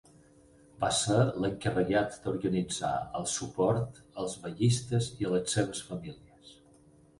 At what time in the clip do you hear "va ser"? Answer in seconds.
0.83-1.17